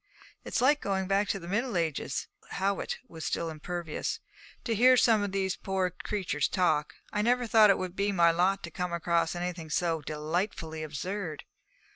'It 0.45 0.51
is 0.55 0.61
like 0.63 0.81
going 0.81 1.05
back 1.05 1.27
to 1.27 1.37
the 1.37 1.47
Middle 1.47 1.77
Ages' 1.77 2.27
Howitt 2.49 2.97
was 3.07 3.23
still 3.23 3.51
impervious 3.51 4.19
'to 4.63 4.73
hear 4.73 4.97
some 4.97 5.21
of 5.21 5.31
these 5.31 5.55
poor 5.55 5.91
creatures 5.91 6.47
talk. 6.47 6.95
I 7.13 7.21
never 7.21 7.45
thought 7.45 7.69
it 7.69 7.77
would 7.77 7.95
be 7.95 8.11
my 8.11 8.31
lot 8.31 8.63
to 8.63 8.71
come 8.71 8.93
across 8.93 9.35
anything 9.35 9.69
so 9.69 10.01
delightfully 10.01 10.81
absurd.' 10.81 11.43